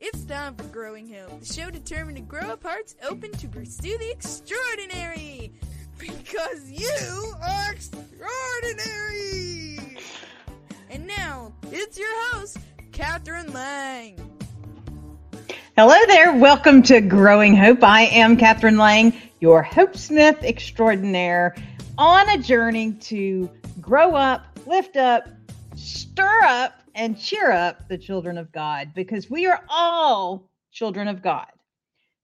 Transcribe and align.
It's 0.00 0.24
time 0.24 0.56
for 0.56 0.64
Growing 0.64 1.14
Hope, 1.14 1.38
the 1.38 1.46
show 1.46 1.70
determined 1.70 2.16
to 2.16 2.22
grow 2.22 2.40
up 2.40 2.64
hearts 2.64 2.96
open 3.08 3.30
to 3.32 3.46
pursue 3.46 3.96
the 3.96 4.10
extraordinary. 4.10 5.52
Because 5.98 6.68
you 6.68 7.32
are 7.40 7.72
extraordinary! 7.72 9.96
And 10.90 11.06
now, 11.06 11.52
it's 11.70 11.96
your 11.96 12.10
host, 12.30 12.58
Catherine 12.90 13.52
Lang. 13.52 14.18
Hello 15.76 15.94
there. 16.08 16.34
Welcome 16.34 16.82
to 16.84 17.00
Growing 17.00 17.56
Hope. 17.56 17.84
I 17.84 18.06
am 18.06 18.36
Catherine 18.36 18.78
Lang, 18.78 19.14
your 19.38 19.62
Hope 19.62 19.96
Smith 19.96 20.42
extraordinaire, 20.42 21.54
on 21.98 22.28
a 22.30 22.38
journey 22.38 22.94
to 22.94 23.48
grow 23.80 24.16
up, 24.16 24.58
lift 24.66 24.96
up, 24.96 25.28
stir 25.76 26.40
up, 26.42 26.80
and 26.94 27.18
cheer 27.18 27.50
up 27.50 27.88
the 27.88 27.98
children 27.98 28.38
of 28.38 28.52
God 28.52 28.92
because 28.94 29.28
we 29.28 29.46
are 29.46 29.64
all 29.68 30.50
children 30.72 31.08
of 31.08 31.22
God. 31.22 31.46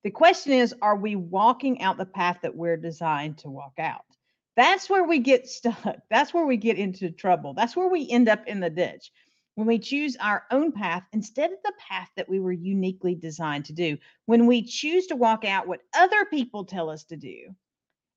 The 0.02 0.11
question 0.11 0.52
is 0.52 0.74
are 0.80 0.97
we 0.97 1.16
walking 1.16 1.83
out 1.83 1.98
the 1.98 2.06
path 2.06 2.38
that 2.42 2.56
we're 2.56 2.77
designed 2.77 3.38
to 3.38 3.51
walk 3.51 3.75
out? 3.78 4.05
That's 4.56 4.88
where 4.88 5.05
we 5.05 5.19
get 5.19 5.48
stuck. 5.48 5.98
That's 6.11 6.33
where 6.33 6.47
we 6.47 6.56
get 6.56 6.78
into 6.78 7.11
trouble. 7.11 7.55
That's 7.55 7.77
where 7.77 7.88
we 7.88 8.09
end 8.11 8.28
up 8.28 8.47
in 8.47 8.61
the 8.61 8.70
ditch 8.70 9.11
when 9.55 9.66
we 9.66 9.78
choose 9.78 10.16
our 10.20 10.45
own 10.51 10.73
path 10.73 11.02
instead 11.12 11.52
of 11.52 11.59
the 11.64 11.73
path 11.78 12.09
that 12.16 12.28
we 12.28 12.41
were 12.41 12.52
uniquely 12.52 13.14
designed 13.14 13.64
to 13.66 13.73
do. 13.73 13.98
When 14.27 14.47
we 14.47 14.62
choose 14.62 15.06
to 15.09 15.16
walk 15.16 15.45
out 15.45 15.69
what 15.69 15.83
other 15.95 16.25
people 16.25 16.64
tell 16.64 16.89
us 16.89 17.05
to 17.05 17.16
do 17.16 17.55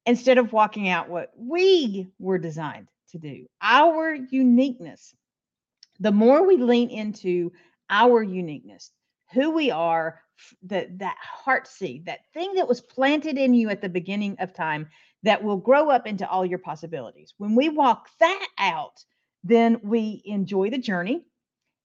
instead 0.05 0.37
of 0.37 0.53
walking 0.53 0.87
out 0.89 1.09
what 1.09 1.31
we 1.35 2.07
were 2.19 2.37
designed 2.37 2.87
to 3.11 3.17
do, 3.17 3.45
our 3.61 4.13
uniqueness 4.13 5.13
the 6.03 6.11
more 6.11 6.45
we 6.45 6.57
lean 6.57 6.89
into 6.89 7.51
our 7.89 8.21
uniqueness, 8.21 8.91
who 9.31 9.51
we 9.51 9.71
are, 9.71 10.19
that 10.63 10.99
that 10.99 11.15
heart 11.21 11.65
seed, 11.65 12.05
that 12.05 12.25
thing 12.33 12.53
that 12.55 12.67
was 12.67 12.81
planted 12.81 13.37
in 13.37 13.53
you 13.53 13.69
at 13.69 13.81
the 13.81 13.87
beginning 13.87 14.35
of 14.39 14.53
time 14.53 14.89
that 15.23 15.41
will 15.41 15.55
grow 15.55 15.89
up 15.89 16.05
into 16.05 16.29
all 16.29 16.45
your 16.45 16.59
possibilities. 16.59 17.33
When 17.37 17.55
we 17.55 17.69
walk 17.69 18.09
that 18.19 18.47
out, 18.57 19.01
then 19.45 19.79
we 19.81 20.21
enjoy 20.25 20.69
the 20.69 20.77
journey. 20.77 21.23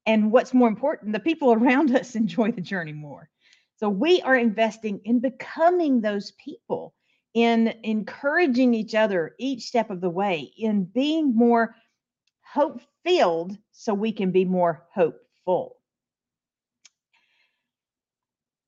And 0.04 0.32
what's 0.32 0.52
more 0.52 0.68
important, 0.68 1.12
the 1.12 1.20
people 1.20 1.52
around 1.52 1.94
us 1.94 2.16
enjoy 2.16 2.50
the 2.50 2.60
journey 2.60 2.92
more. 2.92 3.30
So 3.76 3.88
we 3.88 4.20
are 4.22 4.34
investing 4.34 5.00
in 5.04 5.20
becoming 5.20 6.00
those 6.00 6.32
people, 6.32 6.92
in 7.34 7.72
encouraging 7.84 8.74
each 8.74 8.96
other 8.96 9.36
each 9.38 9.66
step 9.66 9.90
of 9.90 10.00
the 10.00 10.10
way, 10.10 10.52
in 10.58 10.82
being 10.82 11.36
more 11.36 11.76
hope 12.52 12.80
filled 13.04 13.56
so 13.72 13.92
we 13.94 14.12
can 14.12 14.30
be 14.30 14.44
more 14.44 14.86
hopeful. 14.94 15.76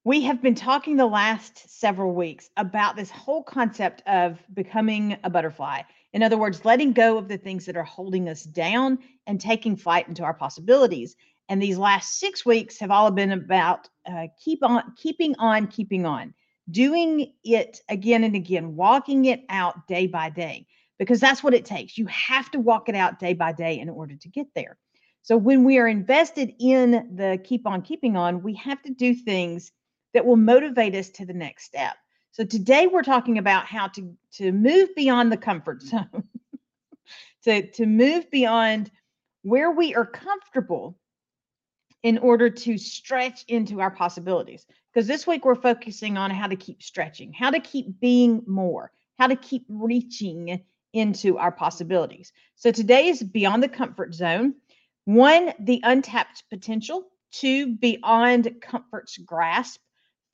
We 0.04 0.22
have 0.22 0.40
been 0.40 0.54
talking 0.54 0.96
the 0.96 1.06
last 1.06 1.78
several 1.78 2.14
weeks 2.14 2.48
about 2.56 2.96
this 2.96 3.10
whole 3.10 3.42
concept 3.42 4.02
of 4.06 4.38
becoming 4.54 5.16
a 5.24 5.30
butterfly. 5.30 5.82
In 6.12 6.22
other 6.22 6.38
words, 6.38 6.64
letting 6.64 6.92
go 6.92 7.18
of 7.18 7.28
the 7.28 7.36
things 7.36 7.66
that 7.66 7.76
are 7.76 7.84
holding 7.84 8.28
us 8.28 8.42
down 8.44 8.98
and 9.26 9.40
taking 9.40 9.76
flight 9.76 10.08
into 10.08 10.24
our 10.24 10.34
possibilities. 10.34 11.16
And 11.48 11.62
these 11.62 11.78
last 11.78 12.18
six 12.18 12.46
weeks 12.46 12.78
have 12.78 12.90
all 12.90 13.10
been 13.10 13.32
about 13.32 13.88
uh, 14.06 14.28
keep 14.42 14.62
on, 14.62 14.94
keeping 14.96 15.34
on, 15.38 15.66
keeping 15.66 16.06
on, 16.06 16.34
doing 16.70 17.32
it 17.44 17.80
again 17.88 18.24
and 18.24 18.34
again, 18.34 18.74
walking 18.76 19.26
it 19.26 19.44
out 19.48 19.86
day 19.86 20.06
by 20.06 20.30
day 20.30 20.66
because 21.00 21.18
that's 21.18 21.42
what 21.42 21.54
it 21.54 21.64
takes. 21.64 21.96
You 21.96 22.06
have 22.08 22.50
to 22.50 22.60
walk 22.60 22.90
it 22.90 22.94
out 22.94 23.18
day 23.18 23.32
by 23.32 23.52
day 23.52 23.80
in 23.80 23.88
order 23.88 24.14
to 24.16 24.28
get 24.28 24.48
there. 24.54 24.76
So 25.22 25.34
when 25.34 25.64
we 25.64 25.78
are 25.78 25.88
invested 25.88 26.52
in 26.60 27.16
the 27.16 27.40
keep 27.42 27.66
on 27.66 27.80
keeping 27.80 28.18
on, 28.18 28.42
we 28.42 28.54
have 28.56 28.82
to 28.82 28.92
do 28.92 29.14
things 29.14 29.72
that 30.12 30.26
will 30.26 30.36
motivate 30.36 30.94
us 30.94 31.08
to 31.10 31.24
the 31.24 31.32
next 31.32 31.64
step. 31.64 31.96
So 32.32 32.44
today 32.44 32.86
we're 32.86 33.02
talking 33.02 33.38
about 33.38 33.64
how 33.64 33.88
to 33.88 34.14
to 34.34 34.52
move 34.52 34.90
beyond 34.94 35.32
the 35.32 35.38
comfort 35.38 35.80
mm-hmm. 35.80 35.96
zone. 35.96 36.24
to 37.44 37.70
to 37.72 37.86
move 37.86 38.30
beyond 38.30 38.90
where 39.40 39.70
we 39.70 39.94
are 39.94 40.06
comfortable 40.06 40.98
in 42.02 42.18
order 42.18 42.50
to 42.50 42.76
stretch 42.76 43.44
into 43.48 43.80
our 43.80 43.90
possibilities. 43.90 44.66
Because 44.92 45.06
this 45.06 45.26
week 45.26 45.46
we're 45.46 45.54
focusing 45.54 46.18
on 46.18 46.30
how 46.30 46.46
to 46.46 46.56
keep 46.56 46.82
stretching, 46.82 47.32
how 47.32 47.50
to 47.50 47.60
keep 47.60 48.00
being 48.00 48.42
more, 48.46 48.92
how 49.18 49.28
to 49.28 49.36
keep 49.36 49.64
reaching 49.70 50.60
into 50.92 51.38
our 51.38 51.52
possibilities. 51.52 52.32
So 52.56 52.72
today 52.72 53.08
is 53.08 53.22
beyond 53.22 53.62
the 53.62 53.68
comfort 53.68 54.14
zone. 54.14 54.54
One, 55.04 55.52
the 55.58 55.80
untapped 55.82 56.44
potential. 56.50 57.04
Two, 57.32 57.76
beyond 57.76 58.56
comfort's 58.60 59.16
grasp. 59.18 59.80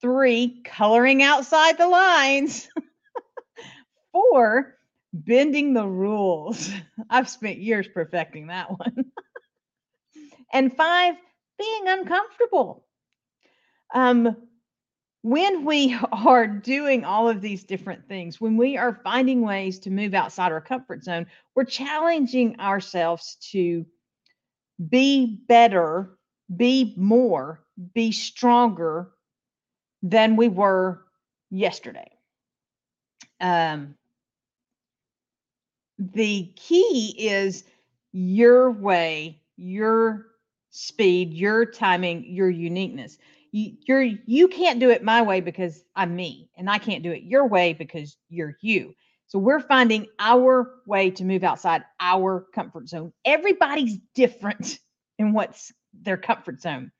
Three, 0.00 0.62
coloring 0.64 1.22
outside 1.22 1.78
the 1.78 1.88
lines. 1.88 2.68
Four, 4.12 4.76
bending 5.12 5.74
the 5.74 5.86
rules. 5.86 6.70
I've 7.10 7.28
spent 7.28 7.58
years 7.58 7.86
perfecting 7.92 8.48
that 8.48 8.70
one. 8.70 9.06
and 10.52 10.76
five, 10.76 11.16
being 11.58 11.82
uncomfortable. 11.86 12.84
Um, 13.94 14.36
when 15.26 15.64
we 15.64 15.98
are 16.12 16.46
doing 16.46 17.04
all 17.04 17.28
of 17.28 17.40
these 17.40 17.64
different 17.64 18.06
things, 18.06 18.40
when 18.40 18.56
we 18.56 18.76
are 18.76 19.00
finding 19.02 19.42
ways 19.42 19.80
to 19.80 19.90
move 19.90 20.14
outside 20.14 20.52
our 20.52 20.60
comfort 20.60 21.02
zone, 21.02 21.26
we're 21.54 21.64
challenging 21.64 22.60
ourselves 22.60 23.36
to 23.50 23.84
be 24.88 25.40
better, 25.48 26.16
be 26.54 26.94
more, 26.96 27.60
be 27.92 28.12
stronger 28.12 29.10
than 30.00 30.36
we 30.36 30.46
were 30.46 31.02
yesterday. 31.50 32.10
Um, 33.40 33.96
the 35.98 36.52
key 36.54 37.16
is 37.18 37.64
your 38.12 38.70
way, 38.70 39.40
your 39.56 40.26
speed, 40.70 41.34
your 41.34 41.64
timing, 41.64 42.24
your 42.26 42.48
uniqueness 42.48 43.18
you, 43.52 43.76
you're 43.86 44.02
you 44.02 44.48
can't 44.48 44.80
do 44.80 44.90
it 44.90 45.02
my 45.02 45.22
way 45.22 45.40
because 45.40 45.82
I'm 45.94 46.14
me, 46.14 46.50
and 46.56 46.68
I 46.68 46.78
can't 46.78 47.02
do 47.02 47.12
it 47.12 47.22
your 47.22 47.46
way 47.46 47.72
because 47.72 48.16
you're 48.28 48.56
you. 48.60 48.94
So 49.28 49.38
we're 49.38 49.60
finding 49.60 50.06
our 50.18 50.74
way 50.86 51.10
to 51.10 51.24
move 51.24 51.42
outside 51.42 51.84
our 51.98 52.46
comfort 52.54 52.88
zone. 52.88 53.12
Everybody's 53.24 53.98
different 54.14 54.78
in 55.18 55.32
what's 55.32 55.72
their 55.92 56.16
comfort 56.16 56.60
zone. 56.60 56.92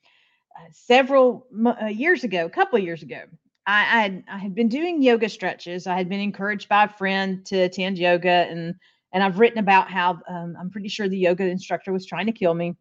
Uh, 0.59 0.65
several 0.73 1.47
uh, 1.65 1.87
years 1.87 2.25
ago, 2.25 2.47
a 2.47 2.51
couple 2.51 2.79
of 2.79 2.85
years 2.85 3.03
ago, 3.03 3.23
I, 3.67 3.81
I, 3.81 4.03
had, 4.03 4.25
I 4.29 4.39
had 4.39 4.55
been 4.55 4.69
doing 4.69 5.03
yoga 5.03 5.29
stretches. 5.29 5.87
I 5.87 5.97
had 5.97 6.09
been 6.09 6.21
encouraged 6.21 6.69
by 6.69 6.85
a 6.85 6.89
friend 6.89 7.45
to 7.47 7.57
attend 7.59 7.99
yoga, 7.99 8.29
and 8.29 8.75
and 9.13 9.23
I've 9.23 9.39
written 9.39 9.59
about 9.59 9.91
how 9.91 10.21
um, 10.29 10.57
I'm 10.59 10.71
pretty 10.71 10.89
sure 10.89 11.09
the 11.09 11.19
yoga 11.19 11.45
instructor 11.45 11.93
was 11.93 12.07
trying 12.07 12.27
to 12.27 12.33
kill 12.33 12.55
me. 12.55 12.75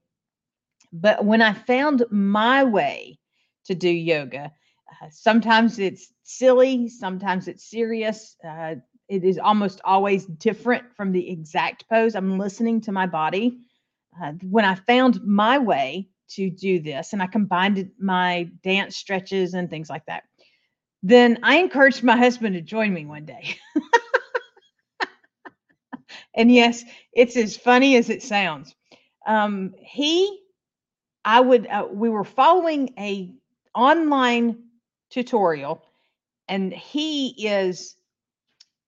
But 0.91 1.23
when 1.23 1.41
I 1.41 1.53
found 1.53 2.03
my 2.09 2.63
way 2.63 3.19
to 3.65 3.75
do 3.75 3.89
yoga. 3.89 4.51
Uh, 4.89 5.07
sometimes 5.11 5.79
it's 5.79 6.13
silly, 6.23 6.87
sometimes 6.87 7.47
it's 7.47 7.69
serious. 7.69 8.35
Uh, 8.47 8.75
it 9.07 9.23
is 9.23 9.37
almost 9.37 9.81
always 9.85 10.25
different 10.25 10.83
from 10.95 11.11
the 11.11 11.29
exact 11.29 11.87
pose. 11.89 12.15
I'm 12.15 12.37
listening 12.37 12.81
to 12.81 12.91
my 12.91 13.05
body. 13.05 13.59
Uh, 14.21 14.33
when 14.49 14.65
I 14.65 14.75
found 14.75 15.21
my 15.23 15.57
way 15.57 16.09
to 16.29 16.49
do 16.49 16.79
this 16.79 17.13
and 17.13 17.21
I 17.21 17.27
combined 17.27 17.91
my 17.99 18.49
dance 18.63 18.97
stretches 18.97 19.53
and 19.53 19.69
things 19.69 19.89
like 19.89 20.05
that, 20.07 20.23
then 21.03 21.39
I 21.43 21.57
encouraged 21.57 22.03
my 22.03 22.17
husband 22.17 22.55
to 22.55 22.61
join 22.61 22.93
me 22.93 23.05
one 23.05 23.25
day. 23.25 23.57
and 26.35 26.51
yes, 26.51 26.83
it's 27.13 27.37
as 27.37 27.55
funny 27.55 27.95
as 27.95 28.09
it 28.09 28.23
sounds. 28.23 28.73
Um, 29.27 29.75
he, 29.79 30.39
I 31.23 31.41
would, 31.41 31.67
uh, 31.67 31.87
we 31.91 32.09
were 32.09 32.23
following 32.23 32.93
a 32.97 33.31
online 33.75 34.57
tutorial 35.09 35.83
and 36.47 36.73
he 36.73 37.47
is 37.47 37.95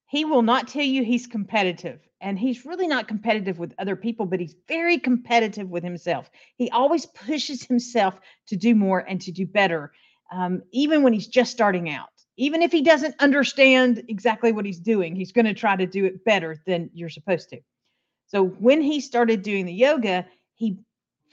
he 0.10 0.24
will 0.24 0.42
not 0.42 0.70
tell 0.70 0.84
you 0.84 1.04
he's 1.04 1.28
competitive 1.28 2.00
and 2.22 2.40
he's 2.40 2.66
really 2.66 2.88
not 2.88 3.08
competitive 3.08 3.60
with 3.60 3.74
other 3.78 3.96
people 3.96 4.26
but 4.26 4.40
he's 4.40 4.56
very 4.68 4.98
competitive 4.98 5.70
with 5.70 5.84
himself. 5.84 6.30
He 6.58 6.70
always 6.72 7.06
pushes 7.06 7.64
himself 7.64 8.20
to 8.48 8.56
do 8.56 8.74
more 8.74 9.00
and 9.00 9.22
to 9.22 9.32
do 9.32 9.46
better 9.46 9.92
um, 10.32 10.62
even 10.72 11.04
when 11.04 11.14
he's 11.14 11.28
just 11.28 11.52
starting 11.52 11.90
out. 11.90 12.10
Even 12.40 12.62
if 12.62 12.72
he 12.72 12.82
doesn't 12.82 13.16
understand 13.20 14.04
exactly 14.08 14.52
what 14.52 14.66
he's 14.66 14.80
doing 14.80 15.16
he's 15.16 15.32
going 15.32 15.46
to 15.46 15.54
try 15.54 15.76
to 15.76 15.86
do 15.86 16.06
it 16.06 16.24
better 16.24 16.62
than 16.66 16.90
you're 16.94 17.10
supposed 17.10 17.50
to. 17.50 17.60
So 18.28 18.46
when 18.46 18.82
he 18.82 19.02
started 19.02 19.42
doing 19.42 19.66
the 19.66 19.74
yoga 19.74 20.26
he 20.56 20.78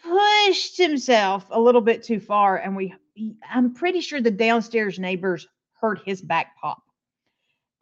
pushed 0.03 0.77
himself 0.77 1.47
a 1.51 1.61
little 1.61 1.81
bit 1.81 2.03
too 2.03 2.21
far 2.21 2.59
and 2.59 2.77
we 2.77 2.95
I'm 3.49 3.75
pretty 3.75 4.01
sure 4.01 4.21
the 4.21 4.31
downstairs 4.31 4.99
neighbors 4.99 5.47
heard 5.81 6.01
his 6.05 6.21
back 6.21 6.57
pop. 6.61 6.83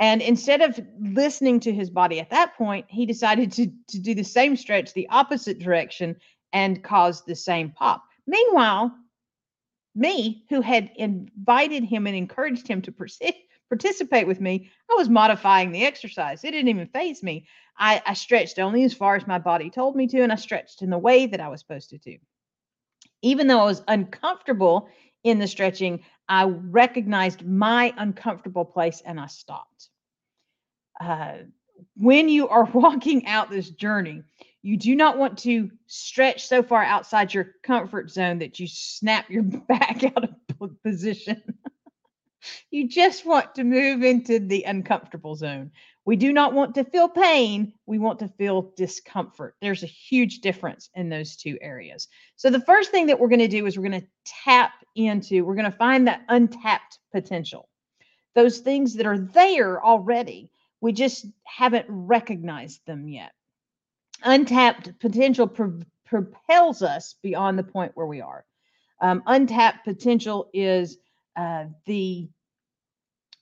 And 0.00 0.20
instead 0.20 0.62
of 0.62 0.80
listening 0.98 1.60
to 1.60 1.72
his 1.72 1.88
body 1.88 2.18
at 2.18 2.30
that 2.30 2.56
point, 2.56 2.86
he 2.88 3.06
decided 3.06 3.52
to, 3.52 3.68
to 3.88 4.00
do 4.00 4.14
the 4.14 4.24
same 4.24 4.56
stretch 4.56 4.92
the 4.92 5.08
opposite 5.08 5.58
direction 5.58 6.16
and 6.52 6.82
cause 6.82 7.24
the 7.24 7.36
same 7.36 7.70
pop. 7.70 8.02
Meanwhile, 8.26 8.92
me, 9.94 10.44
who 10.48 10.60
had 10.60 10.90
invited 10.96 11.84
him 11.84 12.06
and 12.06 12.16
encouraged 12.16 12.66
him 12.66 12.82
to 12.82 12.92
participate 13.68 14.26
with 14.26 14.40
me, 14.40 14.70
I 14.90 14.94
was 14.94 15.08
modifying 15.08 15.70
the 15.70 15.84
exercise. 15.84 16.42
It 16.44 16.50
didn't 16.50 16.68
even 16.68 16.88
phase 16.88 17.22
me. 17.22 17.46
I, 17.78 18.02
I 18.04 18.14
stretched 18.14 18.58
only 18.58 18.84
as 18.84 18.94
far 18.94 19.16
as 19.16 19.26
my 19.26 19.38
body 19.38 19.70
told 19.70 19.96
me 19.96 20.06
to, 20.08 20.22
and 20.22 20.32
I 20.32 20.36
stretched 20.36 20.82
in 20.82 20.90
the 20.90 20.98
way 20.98 21.26
that 21.26 21.40
I 21.40 21.48
was 21.48 21.60
supposed 21.60 21.90
to 21.90 21.98
do. 21.98 22.16
Even 23.22 23.46
though 23.46 23.60
I 23.60 23.66
was 23.66 23.82
uncomfortable 23.86 24.88
in 25.24 25.38
the 25.38 25.46
stretching, 25.46 26.02
I 26.28 26.44
recognized 26.44 27.46
my 27.46 27.92
uncomfortable 27.96 28.64
place 28.64 29.02
and 29.04 29.20
I 29.20 29.26
stopped. 29.26 29.88
Uh, 31.00 31.38
when 31.96 32.28
you 32.28 32.48
are 32.48 32.64
walking 32.74 33.26
out 33.26 33.50
this 33.50 33.70
journey, 33.70 34.22
you 34.62 34.76
do 34.76 34.94
not 34.94 35.18
want 35.18 35.38
to 35.38 35.70
stretch 35.86 36.46
so 36.46 36.62
far 36.62 36.84
outside 36.84 37.34
your 37.34 37.54
comfort 37.62 38.10
zone 38.10 38.38
that 38.38 38.60
you 38.60 38.66
snap 38.68 39.28
your 39.28 39.42
back 39.68 40.04
out 40.04 40.24
of 40.60 40.82
position. 40.82 41.42
you 42.70 42.88
just 42.88 43.26
want 43.26 43.54
to 43.56 43.64
move 43.64 44.02
into 44.02 44.38
the 44.38 44.62
uncomfortable 44.64 45.34
zone. 45.34 45.72
We 46.04 46.16
do 46.16 46.32
not 46.32 46.52
want 46.52 46.74
to 46.74 46.84
feel 46.84 47.08
pain. 47.08 47.74
We 47.86 47.98
want 47.98 48.18
to 48.20 48.28
feel 48.28 48.72
discomfort. 48.76 49.54
There's 49.60 49.84
a 49.84 49.86
huge 49.86 50.40
difference 50.40 50.90
in 50.94 51.08
those 51.08 51.36
two 51.36 51.58
areas. 51.60 52.08
So, 52.36 52.50
the 52.50 52.60
first 52.60 52.90
thing 52.90 53.06
that 53.06 53.20
we're 53.20 53.28
going 53.28 53.38
to 53.38 53.48
do 53.48 53.66
is 53.66 53.76
we're 53.76 53.88
going 53.88 54.00
to 54.00 54.06
tap 54.24 54.72
into, 54.96 55.44
we're 55.44 55.54
going 55.54 55.70
to 55.70 55.76
find 55.76 56.08
that 56.08 56.22
untapped 56.28 56.98
potential, 57.12 57.68
those 58.34 58.58
things 58.58 58.94
that 58.94 59.06
are 59.06 59.18
there 59.18 59.82
already. 59.84 60.50
We 60.80 60.92
just 60.92 61.26
haven't 61.44 61.86
recognized 61.88 62.84
them 62.86 63.08
yet. 63.08 63.32
Untapped 64.24 64.98
potential 64.98 65.46
pro- 65.46 65.80
propels 66.04 66.82
us 66.82 67.14
beyond 67.22 67.56
the 67.56 67.62
point 67.64 67.92
where 67.94 68.06
we 68.06 68.20
are. 68.20 68.44
Um, 69.00 69.22
untapped 69.26 69.84
potential 69.84 70.50
is 70.52 70.98
uh, 71.36 71.66
the 71.86 72.28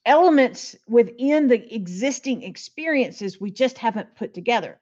elements 0.05 0.75
within 0.87 1.47
the 1.47 1.73
existing 1.73 2.43
experiences 2.43 3.39
we 3.39 3.51
just 3.51 3.77
haven't 3.77 4.15
put 4.15 4.33
together. 4.33 4.79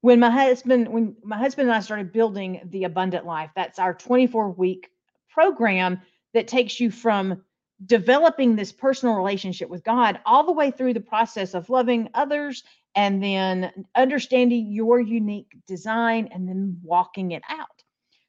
When 0.00 0.20
my 0.20 0.30
husband, 0.30 0.88
when 0.88 1.16
my 1.22 1.38
husband 1.38 1.68
and 1.68 1.76
I 1.76 1.80
started 1.80 2.12
building 2.12 2.60
the 2.70 2.84
abundant 2.84 3.24
life, 3.24 3.50
that's 3.54 3.78
our 3.78 3.94
24 3.94 4.50
week 4.50 4.90
program 5.30 6.00
that 6.34 6.48
takes 6.48 6.80
you 6.80 6.90
from 6.90 7.42
developing 7.86 8.54
this 8.54 8.72
personal 8.72 9.14
relationship 9.14 9.68
with 9.68 9.84
God 9.84 10.20
all 10.24 10.44
the 10.44 10.52
way 10.52 10.70
through 10.70 10.94
the 10.94 11.00
process 11.00 11.54
of 11.54 11.70
loving 11.70 12.08
others 12.14 12.62
and 12.94 13.22
then 13.22 13.72
understanding 13.94 14.70
your 14.70 15.00
unique 15.00 15.56
design 15.66 16.28
and 16.32 16.48
then 16.48 16.78
walking 16.82 17.32
it 17.32 17.42
out. 17.48 17.82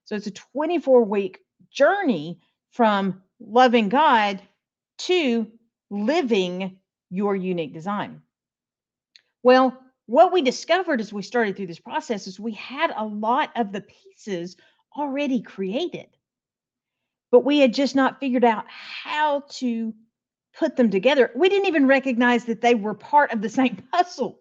So 0.06 0.15
it's 0.15 0.27
a 0.27 0.31
24 0.31 1.03
week 1.03 1.39
journey 1.71 2.39
from 2.71 3.21
loving 3.39 3.89
God 3.89 4.41
to 5.00 5.47
living 5.94 6.78
your 7.10 7.36
unique 7.36 7.74
design. 7.74 8.22
Well, 9.44 9.78
what 10.07 10.34
we 10.34 10.42
discovered 10.42 11.00
as 11.00 11.13
we 11.13 11.22
started 11.22 11.56
through 11.56 11.68
this 11.68 11.80
process 11.80 12.28
is 12.28 12.40
we 12.40 12.54
had 12.54 12.92
a 12.95 13.06
lot 13.06 13.51
of 13.56 13.72
the 13.72 13.81
pieces 13.81 14.57
already 14.98 15.42
created, 15.42 16.07
but 17.31 17.45
we 17.45 17.60
had 17.60 17.74
just 17.74 17.95
not 17.95 18.19
figured 18.19 18.44
out 18.44 18.66
how 18.68 19.44
to 19.50 19.94
put 20.57 20.75
them 20.75 20.90
together. 20.90 21.31
We 21.36 21.50
didn't 21.50 21.68
even 21.68 21.88
recognize 21.88 22.45
that 22.45 22.62
they 22.62 22.75
were 22.75 22.94
part 22.94 23.31
of 23.31 23.42
the 23.42 23.50
same 23.62 23.84
puzzle 23.92 24.40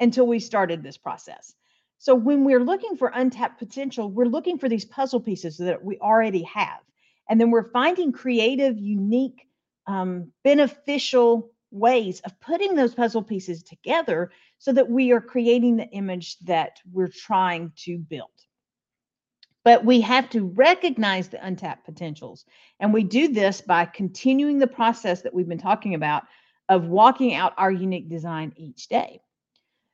until 0.00 0.26
we 0.26 0.38
started 0.38 0.82
this 0.82 0.96
process. 0.96 1.54
So 1.98 2.14
when 2.14 2.44
we're 2.44 2.62
looking 2.62 2.96
for 2.96 3.10
untapped 3.14 3.58
potential, 3.58 4.10
we're 4.10 4.26
looking 4.26 4.58
for 4.58 4.68
these 4.68 4.84
puzzle 4.84 5.20
pieces 5.20 5.56
that 5.58 5.82
we 5.82 5.98
already 5.98 6.42
have. 6.42 6.80
And 7.28 7.40
then 7.40 7.50
we're 7.50 7.70
finding 7.70 8.12
creative, 8.12 8.78
unique, 8.78 9.46
um, 9.86 10.32
beneficial 10.44 11.50
ways 11.70 12.20
of 12.20 12.38
putting 12.40 12.74
those 12.74 12.94
puzzle 12.94 13.22
pieces 13.22 13.62
together 13.62 14.30
so 14.58 14.72
that 14.72 14.88
we 14.88 15.12
are 15.12 15.20
creating 15.20 15.76
the 15.76 15.88
image 15.88 16.38
that 16.40 16.78
we're 16.92 17.08
trying 17.08 17.72
to 17.76 17.98
build. 17.98 18.30
But 19.64 19.84
we 19.84 20.00
have 20.02 20.30
to 20.30 20.46
recognize 20.46 21.28
the 21.28 21.44
untapped 21.44 21.84
potentials. 21.84 22.44
And 22.78 22.94
we 22.94 23.02
do 23.02 23.28
this 23.28 23.60
by 23.60 23.84
continuing 23.84 24.58
the 24.58 24.66
process 24.66 25.22
that 25.22 25.34
we've 25.34 25.48
been 25.48 25.58
talking 25.58 25.94
about 25.94 26.22
of 26.68 26.86
walking 26.86 27.34
out 27.34 27.52
our 27.56 27.70
unique 27.70 28.08
design 28.08 28.52
each 28.56 28.88
day. 28.88 29.20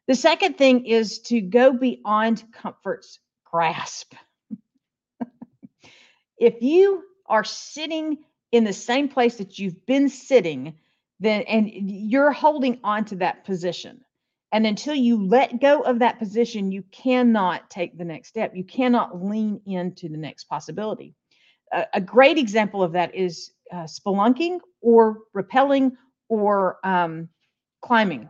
The 0.08 0.14
second 0.14 0.58
thing 0.58 0.86
is 0.86 1.20
to 1.20 1.40
go 1.40 1.72
beyond 1.72 2.44
comfort's 2.52 3.18
grasp. 3.44 4.14
if 6.38 6.60
you 6.60 7.04
are 7.26 7.44
sitting 7.44 8.18
in 8.52 8.64
the 8.64 8.72
same 8.72 9.08
place 9.08 9.36
that 9.36 9.58
you've 9.58 9.84
been 9.86 10.08
sitting, 10.08 10.74
then 11.18 11.42
and 11.42 11.70
you're 11.72 12.30
holding 12.30 12.78
on 12.84 13.04
to 13.06 13.16
that 13.16 13.44
position. 13.44 14.04
And 14.52 14.66
until 14.66 14.94
you 14.94 15.26
let 15.26 15.60
go 15.60 15.80
of 15.80 16.00
that 16.00 16.18
position, 16.18 16.70
you 16.70 16.84
cannot 16.92 17.70
take 17.70 17.96
the 17.96 18.04
next 18.04 18.28
step. 18.28 18.54
You 18.54 18.64
cannot 18.64 19.24
lean 19.24 19.62
into 19.64 20.10
the 20.10 20.18
next 20.18 20.44
possibility. 20.44 21.14
A, 21.72 21.86
a 21.94 22.00
great 22.02 22.36
example 22.36 22.82
of 22.82 22.92
that 22.92 23.14
is 23.14 23.52
uh, 23.72 23.84
spelunking 23.84 24.60
or 24.82 25.20
rappelling 25.34 25.92
or 26.28 26.76
um, 26.84 27.30
climbing. 27.80 28.28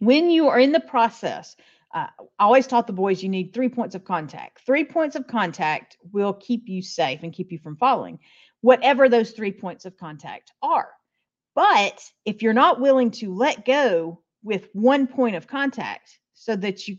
When 0.00 0.30
you 0.30 0.48
are 0.48 0.58
in 0.58 0.72
the 0.72 0.80
process, 0.80 1.54
uh, 1.94 2.08
I 2.38 2.44
always 2.44 2.66
taught 2.66 2.88
the 2.88 2.92
boys 2.92 3.22
you 3.22 3.28
need 3.28 3.54
three 3.54 3.68
points 3.68 3.94
of 3.94 4.04
contact. 4.04 4.60
Three 4.66 4.84
points 4.84 5.14
of 5.14 5.28
contact 5.28 5.96
will 6.12 6.34
keep 6.34 6.64
you 6.66 6.82
safe 6.82 7.22
and 7.22 7.32
keep 7.32 7.52
you 7.52 7.58
from 7.58 7.76
falling 7.76 8.18
whatever 8.60 9.08
those 9.08 9.30
three 9.30 9.52
points 9.52 9.84
of 9.84 9.96
contact 9.96 10.52
are. 10.62 10.90
But 11.54 12.00
if 12.24 12.42
you're 12.42 12.52
not 12.52 12.80
willing 12.80 13.10
to 13.12 13.34
let 13.34 13.64
go 13.64 14.22
with 14.42 14.68
one 14.72 15.06
point 15.06 15.36
of 15.36 15.46
contact 15.46 16.18
so 16.34 16.54
that 16.56 16.86
you 16.86 16.96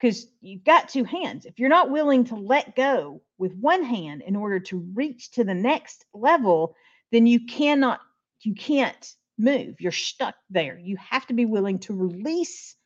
because 0.00 0.26
you've 0.40 0.64
got 0.64 0.88
two 0.88 1.04
hands. 1.04 1.46
If 1.46 1.58
you're 1.58 1.68
not 1.68 1.90
willing 1.90 2.24
to 2.24 2.34
let 2.34 2.76
go 2.76 3.22
with 3.38 3.54
one 3.54 3.82
hand 3.82 4.22
in 4.26 4.36
order 4.36 4.60
to 4.60 4.78
reach 4.94 5.32
to 5.32 5.44
the 5.44 5.54
next 5.54 6.04
level, 6.12 6.76
then 7.12 7.26
you 7.26 7.46
cannot, 7.46 8.00
you 8.42 8.54
can't 8.54 9.12
move. 9.38 9.80
You're 9.80 9.92
stuck 9.92 10.34
there. 10.50 10.78
You 10.78 10.96
have 10.98 11.26
to 11.28 11.34
be 11.34 11.46
willing 11.46 11.78
to 11.80 11.94
release 11.94 12.76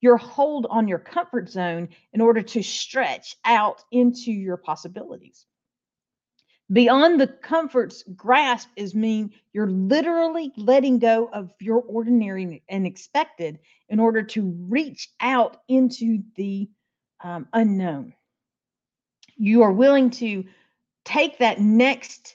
your 0.00 0.16
hold 0.16 0.66
on 0.68 0.88
your 0.88 0.98
comfort 0.98 1.48
zone 1.48 1.88
in 2.12 2.20
order 2.20 2.42
to 2.42 2.62
stretch 2.62 3.36
out 3.44 3.82
into 3.90 4.32
your 4.32 4.56
possibilities. 4.56 5.46
Beyond 6.74 7.20
the 7.20 7.28
comfort's 7.28 8.02
grasp 8.16 8.68
is 8.74 8.96
mean 8.96 9.32
you're 9.52 9.70
literally 9.70 10.52
letting 10.56 10.98
go 10.98 11.30
of 11.32 11.52
your 11.60 11.82
ordinary 11.82 12.64
and 12.68 12.84
expected 12.84 13.60
in 13.88 14.00
order 14.00 14.24
to 14.24 14.52
reach 14.68 15.08
out 15.20 15.58
into 15.68 16.24
the 16.34 16.68
um, 17.22 17.46
unknown. 17.52 18.12
You 19.36 19.62
are 19.62 19.70
willing 19.70 20.10
to 20.10 20.44
take 21.04 21.38
that 21.38 21.60
next 21.60 22.34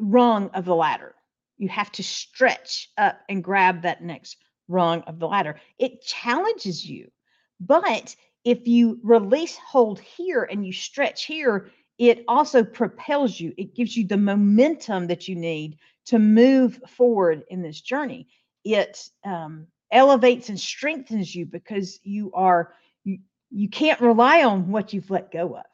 rung 0.00 0.50
of 0.50 0.64
the 0.64 0.74
ladder. 0.74 1.14
You 1.56 1.68
have 1.68 1.92
to 1.92 2.02
stretch 2.02 2.90
up 2.98 3.20
and 3.28 3.44
grab 3.44 3.82
that 3.82 4.02
next 4.02 4.38
rung 4.66 5.02
of 5.02 5.20
the 5.20 5.28
ladder. 5.28 5.60
It 5.78 6.02
challenges 6.02 6.84
you. 6.84 7.12
But 7.60 8.16
if 8.44 8.66
you 8.66 8.98
release 9.04 9.56
hold 9.56 10.00
here 10.00 10.42
and 10.42 10.66
you 10.66 10.72
stretch 10.72 11.26
here, 11.26 11.70
it 11.98 12.24
also 12.26 12.64
propels 12.64 13.38
you. 13.38 13.52
It 13.56 13.74
gives 13.74 13.96
you 13.96 14.06
the 14.06 14.16
momentum 14.16 15.06
that 15.06 15.28
you 15.28 15.36
need 15.36 15.78
to 16.06 16.18
move 16.18 16.80
forward 16.88 17.44
in 17.48 17.62
this 17.62 17.80
journey. 17.80 18.28
It 18.64 19.08
um, 19.24 19.66
elevates 19.90 20.48
and 20.48 20.58
strengthens 20.58 21.34
you 21.34 21.46
because 21.46 22.00
you 22.02 22.32
are 22.34 22.74
you, 23.04 23.18
you 23.50 23.68
can't 23.68 24.00
rely 24.00 24.42
on 24.42 24.68
what 24.70 24.92
you've 24.92 25.10
let 25.10 25.30
go 25.30 25.56
of. 25.56 25.64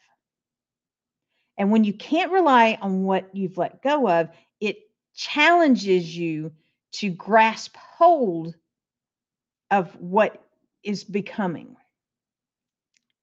And 1.56 1.70
when 1.70 1.84
you 1.84 1.92
can't 1.92 2.32
rely 2.32 2.78
on 2.80 3.02
what 3.02 3.34
you've 3.34 3.58
let 3.58 3.82
go 3.82 4.08
of, 4.08 4.30
it 4.60 4.78
challenges 5.14 6.16
you 6.16 6.52
to 6.92 7.10
grasp 7.10 7.76
hold 7.76 8.54
of 9.70 9.94
what 10.00 10.42
is 10.82 11.04
becoming. 11.04 11.76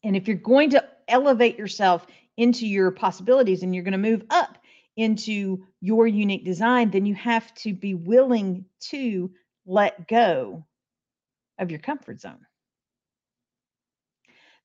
And 0.04 0.16
if 0.16 0.28
you're 0.28 0.38
going 0.38 0.72
to 0.72 0.86
elevate 1.08 1.58
yourself 1.58 2.06
into 2.38 2.68
your 2.68 2.92
possibilities 2.92 3.64
and 3.64 3.74
you're 3.74 3.84
going 3.84 3.92
to 3.92 3.98
move 3.98 4.24
up 4.30 4.58
into 4.96 5.64
your 5.82 6.08
unique 6.08 6.46
design, 6.46 6.90
then 6.90 7.06
you 7.06 7.16
have 7.16 7.54
to 7.56 7.74
be 7.74 7.94
willing 7.94 8.66
to 8.80 9.32
let 9.66 10.08
go 10.08 10.66
of 11.60 11.70
your 11.72 11.80
comfort 11.80 12.22
zone. 12.22 12.46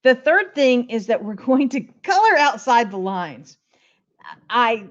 The 0.04 0.14
third 0.14 0.54
thing 0.54 0.90
is 0.90 1.06
that 1.06 1.22
we're 1.22 1.34
going 1.46 1.68
to 1.70 1.80
color 1.80 2.36
outside 2.36 2.90
the 2.90 2.98
lines. 2.98 3.58
I 4.48 4.86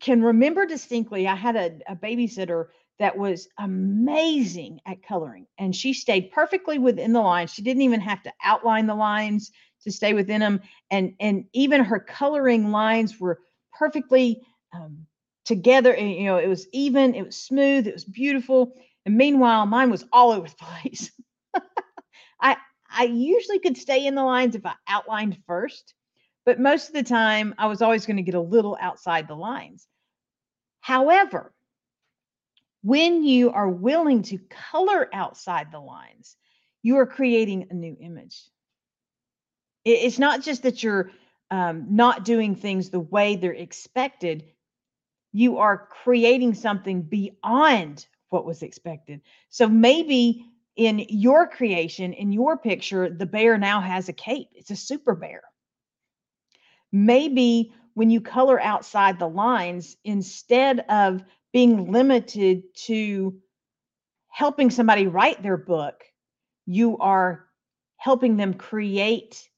can 0.00 0.22
remember 0.22 0.66
distinctly, 0.66 1.26
I 1.26 1.34
had 1.34 1.56
a, 1.56 1.92
a 1.92 1.96
babysitter 1.96 2.66
that 2.98 3.16
was 3.16 3.48
amazing 3.58 4.80
at 4.86 5.02
coloring 5.02 5.46
and 5.58 5.74
she 5.74 5.92
stayed 5.92 6.32
perfectly 6.32 6.78
within 6.78 7.12
the 7.12 7.20
lines. 7.20 7.52
She 7.52 7.62
didn't 7.62 7.82
even 7.82 8.00
have 8.00 8.22
to 8.24 8.32
outline 8.42 8.86
the 8.86 8.94
lines 8.94 9.52
to 9.84 9.92
stay 9.92 10.12
within 10.12 10.40
them 10.40 10.60
and 10.90 11.14
and 11.20 11.44
even 11.52 11.84
her 11.84 12.00
coloring 12.00 12.70
lines 12.70 13.18
were 13.20 13.40
perfectly 13.78 14.42
um, 14.74 15.06
together. 15.44 15.94
And, 15.94 16.12
you 16.12 16.24
know, 16.24 16.36
it 16.36 16.46
was 16.46 16.68
even, 16.72 17.14
it 17.14 17.24
was 17.24 17.36
smooth, 17.36 17.86
it 17.86 17.94
was 17.94 18.04
beautiful. 18.04 18.74
And 19.06 19.16
meanwhile, 19.16 19.66
mine 19.66 19.90
was 19.90 20.04
all 20.12 20.30
over 20.30 20.48
the 20.48 20.54
place. 20.54 21.10
I 22.40 22.56
I 22.90 23.04
usually 23.04 23.58
could 23.58 23.76
stay 23.76 24.06
in 24.06 24.14
the 24.14 24.24
lines 24.24 24.54
if 24.54 24.64
I 24.64 24.74
outlined 24.86 25.38
first, 25.46 25.94
but 26.46 26.60
most 26.60 26.88
of 26.88 26.94
the 26.94 27.02
time 27.02 27.54
I 27.58 27.66
was 27.66 27.82
always 27.82 28.06
going 28.06 28.16
to 28.16 28.22
get 28.22 28.34
a 28.34 28.40
little 28.40 28.78
outside 28.80 29.28
the 29.28 29.34
lines. 29.34 29.86
However, 30.80 31.52
when 32.82 33.24
you 33.24 33.50
are 33.50 33.68
willing 33.68 34.22
to 34.22 34.38
color 34.48 35.08
outside 35.12 35.70
the 35.70 35.80
lines, 35.80 36.36
you 36.82 36.96
are 36.96 37.06
creating 37.06 37.66
a 37.70 37.74
new 37.74 37.96
image. 38.00 38.42
It's 39.92 40.18
not 40.18 40.42
just 40.42 40.62
that 40.64 40.82
you're 40.82 41.10
um, 41.50 41.86
not 41.90 42.24
doing 42.24 42.54
things 42.54 42.90
the 42.90 43.00
way 43.00 43.36
they're 43.36 43.52
expected, 43.52 44.44
you 45.32 45.58
are 45.58 45.88
creating 46.02 46.54
something 46.54 47.02
beyond 47.02 48.06
what 48.28 48.44
was 48.44 48.62
expected. 48.62 49.22
So 49.48 49.68
maybe 49.68 50.44
in 50.76 51.04
your 51.08 51.48
creation, 51.48 52.12
in 52.12 52.32
your 52.32 52.58
picture, 52.58 53.08
the 53.08 53.26
bear 53.26 53.56
now 53.58 53.80
has 53.80 54.08
a 54.08 54.12
cape. 54.12 54.48
It's 54.54 54.70
a 54.70 54.76
super 54.76 55.14
bear. 55.14 55.42
Maybe 56.92 57.72
when 57.94 58.10
you 58.10 58.20
color 58.20 58.60
outside 58.60 59.18
the 59.18 59.28
lines, 59.28 59.96
instead 60.04 60.80
of 60.88 61.22
being 61.52 61.90
limited 61.90 62.62
to 62.86 63.40
helping 64.28 64.70
somebody 64.70 65.06
write 65.06 65.42
their 65.42 65.56
book, 65.56 66.04
you 66.66 66.98
are 66.98 67.46
helping 67.96 68.36
them 68.36 68.54
create 68.54 69.48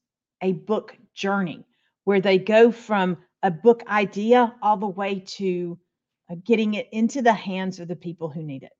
a 0.41 0.53
book 0.53 0.95
journey 1.13 1.65
where 2.03 2.21
they 2.21 2.37
go 2.37 2.71
from 2.71 3.17
a 3.43 3.51
book 3.51 3.83
idea 3.87 4.53
all 4.61 4.77
the 4.77 4.87
way 4.87 5.19
to 5.19 5.77
uh, 6.29 6.35
getting 6.45 6.75
it 6.75 6.87
into 6.91 7.21
the 7.21 7.33
hands 7.33 7.79
of 7.79 7.87
the 7.87 7.95
people 7.95 8.29
who 8.29 8.43
need 8.43 8.63
it. 8.63 8.71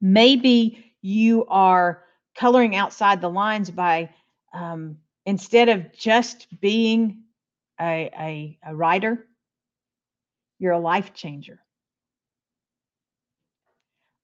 Maybe 0.00 0.92
you 1.02 1.44
are 1.46 2.04
coloring 2.34 2.76
outside 2.76 3.20
the 3.20 3.30
lines 3.30 3.70
by 3.70 4.10
um, 4.52 4.98
instead 5.26 5.68
of 5.68 5.92
just 5.92 6.46
being 6.60 7.22
a, 7.80 8.10
a, 8.18 8.58
a 8.66 8.74
writer, 8.74 9.26
you're 10.58 10.72
a 10.72 10.78
life 10.78 11.14
changer. 11.14 11.60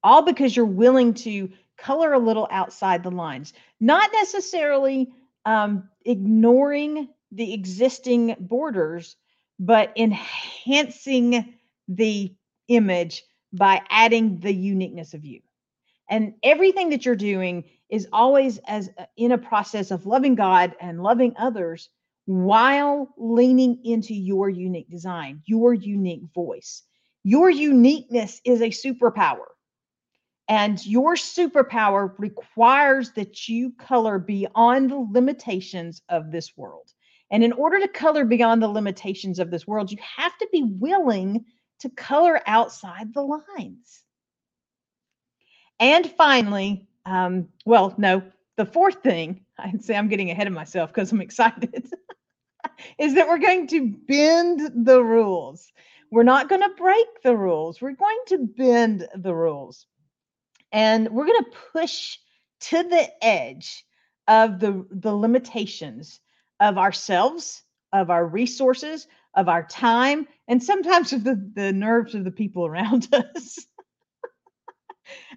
All 0.02 0.23
because 0.23 0.54
you're 0.54 0.64
willing 0.66 1.14
to 1.14 1.50
color 1.76 2.12
a 2.12 2.19
little 2.19 2.49
outside 2.50 3.02
the 3.02 3.11
lines, 3.11 3.52
not 3.80 4.11
necessarily 4.12 5.11
um, 5.44 5.88
ignoring 6.04 7.09
the 7.32 7.52
existing 7.52 8.37
borders, 8.38 9.16
but 9.59 9.92
enhancing 9.97 11.54
the 11.88 12.35
image 12.68 13.23
by 13.52 13.82
adding 13.90 14.40
the 14.40 14.52
uniqueness 14.52 15.14
of 15.14 15.25
you. 15.25 15.40
And 16.09 16.35
everything 16.42 16.90
that 16.90 17.04
you're 17.04 17.16
doing 17.16 17.64
is 17.88 18.09
always 18.12 18.59
as 18.66 18.90
uh, 18.99 19.04
in 19.16 19.32
a 19.32 19.38
process 19.38 19.90
of 19.90 20.06
loving 20.06 20.35
God 20.35 20.75
and 20.80 21.02
loving 21.02 21.35
others 21.37 21.88
while 22.26 23.12
leaning 23.16 23.80
into 23.85 24.14
your 24.14 24.49
unique 24.49 24.90
design, 24.90 25.42
your 25.47 25.75
unique 25.75 26.23
voice. 26.35 26.82
Your 27.23 27.50
uniqueness 27.50 28.40
is 28.44 28.61
a 28.61 28.70
superpower. 28.70 29.47
And 30.50 30.85
your 30.85 31.14
superpower 31.14 32.12
requires 32.19 33.12
that 33.12 33.49
you 33.49 33.71
color 33.78 34.19
beyond 34.19 34.90
the 34.90 35.07
limitations 35.12 36.02
of 36.09 36.33
this 36.33 36.57
world. 36.57 36.92
And 37.30 37.45
in 37.45 37.52
order 37.52 37.78
to 37.78 37.87
color 37.87 38.25
beyond 38.25 38.61
the 38.61 38.66
limitations 38.66 39.38
of 39.38 39.52
this 39.52 39.69
world, 39.69 39.92
you 39.92 39.99
have 40.16 40.37
to 40.38 40.49
be 40.50 40.64
willing 40.64 41.45
to 41.78 41.88
color 41.90 42.40
outside 42.49 43.14
the 43.14 43.23
lines. 43.23 44.02
And 45.78 46.11
finally, 46.11 46.88
um, 47.07 47.49
well, 47.64 47.95
no, 47.97 48.21
the 48.57 48.66
fourth 48.66 49.04
thing, 49.04 49.45
I'd 49.59 49.85
say 49.85 49.95
I'm 49.95 50.09
getting 50.09 50.33
ahead 50.33 50.49
of 50.49 50.52
myself 50.52 50.90
because 50.92 51.12
I'm 51.12 51.21
excited, 51.21 51.92
is 52.99 53.14
that 53.14 53.28
we're 53.28 53.38
going 53.38 53.69
to 53.69 53.87
bend 54.09 54.85
the 54.85 55.00
rules. 55.00 55.71
We're 56.11 56.25
not 56.25 56.49
going 56.49 56.62
to 56.62 56.75
break 56.76 57.23
the 57.23 57.37
rules. 57.37 57.80
We're 57.80 57.92
going 57.92 58.19
to 58.26 58.38
bend 58.38 59.07
the 59.14 59.33
rules. 59.33 59.87
And 60.72 61.08
we're 61.10 61.26
going 61.26 61.44
to 61.44 61.58
push 61.72 62.18
to 62.60 62.82
the 62.82 63.24
edge 63.24 63.84
of 64.28 64.60
the, 64.60 64.86
the 64.90 65.14
limitations 65.14 66.20
of 66.60 66.78
ourselves, 66.78 67.62
of 67.92 68.10
our 68.10 68.26
resources, 68.26 69.06
of 69.34 69.48
our 69.48 69.64
time, 69.66 70.26
and 70.48 70.62
sometimes 70.62 71.12
of 71.12 71.24
the, 71.24 71.50
the 71.54 71.72
nerves 71.72 72.14
of 72.14 72.24
the 72.24 72.30
people 72.30 72.66
around 72.66 73.08
us. 73.12 73.66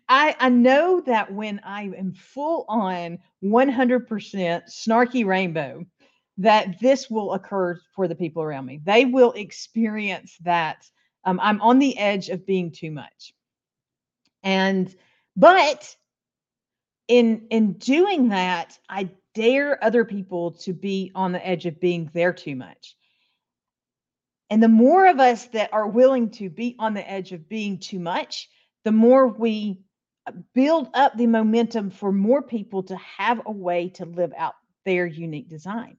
I, 0.07 0.35
I 0.39 0.49
know 0.49 1.01
that 1.01 1.33
when 1.33 1.61
I 1.63 1.83
am 1.83 2.13
full 2.13 2.65
on 2.67 3.19
100% 3.43 4.07
snarky 4.07 5.25
rainbow, 5.25 5.85
that 6.37 6.79
this 6.79 7.09
will 7.09 7.33
occur 7.33 7.79
for 7.95 8.07
the 8.07 8.15
people 8.15 8.43
around 8.43 8.65
me. 8.65 8.81
They 8.83 9.05
will 9.05 9.31
experience 9.33 10.35
that 10.41 10.85
um, 11.25 11.39
I'm 11.41 11.61
on 11.61 11.79
the 11.79 11.97
edge 11.97 12.29
of 12.29 12.45
being 12.45 12.71
too 12.71 12.91
much. 12.91 13.33
And, 14.43 14.93
but 15.35 15.95
in 17.07 17.47
in 17.49 17.73
doing 17.73 18.29
that, 18.29 18.77
I 18.89 19.09
dare 19.33 19.83
other 19.83 20.05
people 20.05 20.51
to 20.51 20.73
be 20.73 21.11
on 21.15 21.31
the 21.31 21.45
edge 21.45 21.65
of 21.65 21.79
being 21.79 22.09
there 22.13 22.33
too 22.33 22.55
much. 22.55 22.95
And 24.49 24.61
the 24.61 24.67
more 24.67 25.07
of 25.07 25.19
us 25.19 25.47
that 25.47 25.73
are 25.73 25.87
willing 25.87 26.29
to 26.31 26.49
be 26.49 26.75
on 26.77 26.93
the 26.93 27.09
edge 27.09 27.31
of 27.31 27.49
being 27.49 27.79
too 27.79 27.99
much, 27.99 28.49
the 28.83 28.91
more 28.91 29.27
we 29.27 29.79
uh, 30.27 30.31
build 30.53 30.89
up 30.93 31.17
the 31.17 31.27
momentum 31.27 31.89
for 31.89 32.11
more 32.11 32.41
people 32.41 32.83
to 32.83 32.95
have 32.97 33.41
a 33.45 33.51
way 33.51 33.89
to 33.89 34.05
live 34.05 34.31
out 34.37 34.53
their 34.85 35.05
unique 35.05 35.49
design. 35.49 35.97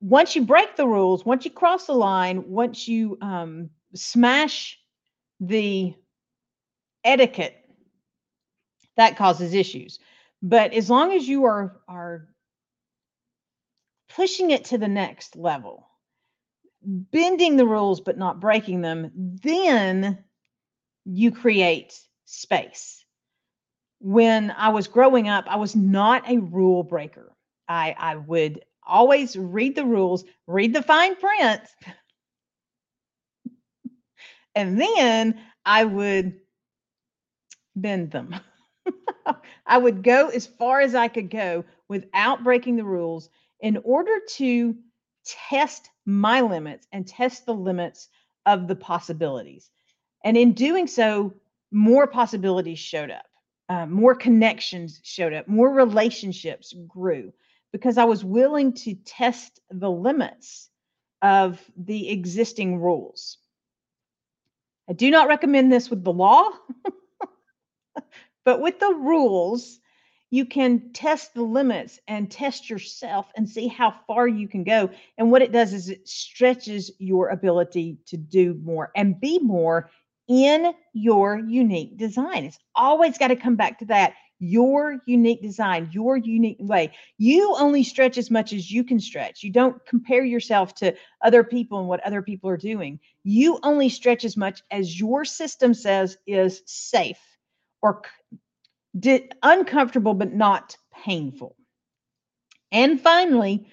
Once 0.00 0.34
you 0.34 0.42
break 0.42 0.76
the 0.76 0.86
rules, 0.86 1.24
once 1.24 1.44
you 1.44 1.50
cross 1.50 1.86
the 1.86 1.92
line, 1.92 2.48
once 2.48 2.88
you 2.88 3.16
um, 3.22 3.70
smash 3.94 4.78
the 5.40 5.94
etiquette, 7.04 7.56
that 8.96 9.16
causes 9.16 9.54
issues. 9.54 9.98
But 10.42 10.72
as 10.74 10.90
long 10.90 11.12
as 11.12 11.26
you 11.28 11.44
are 11.44 11.80
are 11.88 12.28
pushing 14.14 14.50
it 14.50 14.66
to 14.66 14.78
the 14.78 14.88
next 14.88 15.36
level, 15.36 15.88
bending 16.82 17.56
the 17.56 17.66
rules 17.66 18.00
but 18.00 18.18
not 18.18 18.40
breaking 18.40 18.80
them, 18.82 19.10
then 19.14 20.24
you 21.04 21.30
create 21.32 21.98
space. 22.24 23.04
When 24.00 24.50
I 24.50 24.68
was 24.70 24.88
growing 24.88 25.28
up, 25.28 25.46
I 25.48 25.56
was 25.56 25.74
not 25.74 26.28
a 26.28 26.38
rule 26.38 26.82
breaker. 26.82 27.34
I, 27.68 27.94
I 27.98 28.16
would 28.16 28.62
always 28.86 29.36
read 29.36 29.74
the 29.74 29.86
rules, 29.86 30.24
read 30.46 30.74
the 30.74 30.82
fine 30.82 31.16
print, 31.16 31.62
and 34.54 34.80
then 34.80 35.40
I 35.64 35.84
would 35.84 36.34
bend 37.76 38.10
them. 38.10 38.34
I 39.66 39.78
would 39.78 40.02
go 40.02 40.28
as 40.28 40.46
far 40.46 40.80
as 40.80 40.94
I 40.94 41.08
could 41.08 41.30
go 41.30 41.64
without 41.88 42.44
breaking 42.44 42.76
the 42.76 42.84
rules 42.84 43.30
in 43.60 43.78
order 43.84 44.20
to 44.36 44.76
test 45.24 45.88
my 46.04 46.40
limits 46.40 46.86
and 46.92 47.06
test 47.06 47.46
the 47.46 47.54
limits 47.54 48.08
of 48.46 48.68
the 48.68 48.76
possibilities. 48.76 49.70
And 50.24 50.36
in 50.36 50.52
doing 50.52 50.86
so, 50.86 51.34
more 51.70 52.06
possibilities 52.06 52.78
showed 52.78 53.10
up, 53.10 53.26
uh, 53.68 53.86
more 53.86 54.14
connections 54.14 55.00
showed 55.02 55.32
up, 55.32 55.48
more 55.48 55.70
relationships 55.70 56.74
grew 56.86 57.32
because 57.72 57.98
I 57.98 58.04
was 58.04 58.24
willing 58.24 58.72
to 58.74 58.94
test 58.94 59.60
the 59.70 59.90
limits 59.90 60.68
of 61.22 61.60
the 61.76 62.10
existing 62.10 62.80
rules. 62.80 63.38
I 64.88 64.92
do 64.92 65.10
not 65.10 65.28
recommend 65.28 65.72
this 65.72 65.88
with 65.88 66.04
the 66.04 66.12
law, 66.12 66.50
but 68.44 68.60
with 68.60 68.80
the 68.80 68.92
rules, 68.92 69.80
you 70.30 70.44
can 70.44 70.92
test 70.92 71.34
the 71.34 71.42
limits 71.42 72.00
and 72.08 72.30
test 72.30 72.68
yourself 72.68 73.30
and 73.36 73.48
see 73.48 73.68
how 73.68 73.94
far 74.06 74.26
you 74.26 74.48
can 74.48 74.64
go. 74.64 74.90
And 75.16 75.30
what 75.30 75.42
it 75.42 75.52
does 75.52 75.72
is 75.72 75.88
it 75.88 76.08
stretches 76.08 76.90
your 76.98 77.28
ability 77.28 77.98
to 78.06 78.16
do 78.16 78.54
more 78.64 78.90
and 78.96 79.20
be 79.20 79.38
more 79.38 79.90
in 80.26 80.72
your 80.92 81.38
unique 81.38 81.96
design. 81.96 82.44
It's 82.46 82.58
always 82.74 83.16
got 83.16 83.28
to 83.28 83.36
come 83.36 83.56
back 83.56 83.78
to 83.78 83.84
that 83.86 84.14
your 84.40 84.98
unique 85.06 85.40
design, 85.40 85.88
your 85.92 86.16
unique 86.16 86.56
way. 86.58 86.92
You 87.18 87.54
only 87.56 87.84
stretch 87.84 88.18
as 88.18 88.30
much 88.30 88.52
as 88.52 88.70
you 88.70 88.82
can 88.82 88.98
stretch. 88.98 89.42
You 89.42 89.50
don't 89.50 89.84
compare 89.86 90.24
yourself 90.24 90.74
to 90.76 90.94
other 91.22 91.44
people 91.44 91.78
and 91.78 91.88
what 91.88 92.04
other 92.04 92.22
people 92.22 92.50
are 92.50 92.56
doing. 92.56 92.98
You 93.22 93.58
only 93.62 93.88
stretch 93.88 94.24
as 94.24 94.36
much 94.36 94.62
as 94.70 94.98
your 94.98 95.24
system 95.24 95.72
says 95.72 96.18
is 96.26 96.62
safe 96.66 97.20
or 97.84 98.02
uncomfortable 99.44 100.14
but 100.14 100.34
not 100.34 100.76
painful. 101.04 101.54
And 102.72 103.00
finally, 103.00 103.68